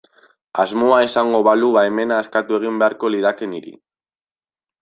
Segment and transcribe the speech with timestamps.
[0.63, 3.79] Asmoa izango balu baimena eskatu egin beharko lidake niri.